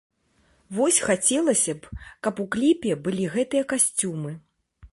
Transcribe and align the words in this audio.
Вось, 0.77 1.01
хацелася 1.09 1.75
б, 1.83 1.99
каб 2.27 2.41
у 2.45 2.47
кліпе 2.55 2.95
былі 3.07 3.25
гэтыя 3.35 3.63
касцюмы. 3.75 4.31